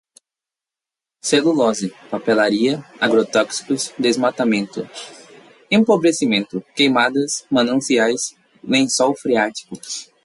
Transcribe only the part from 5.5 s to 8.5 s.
empobrecimento, queimadas, mananciais,